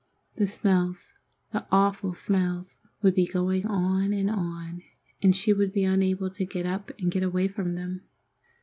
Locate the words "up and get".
6.65-7.21